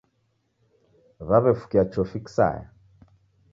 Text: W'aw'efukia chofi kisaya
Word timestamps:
W'aw'efukia 1.27 1.83
chofi 1.91 2.19
kisaya 2.25 2.65